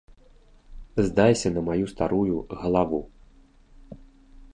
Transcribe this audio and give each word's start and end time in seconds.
Здайся 1.07 1.51
на 1.57 1.61
маю 1.67 1.85
старую 1.93 2.37
галаву! 2.61 3.01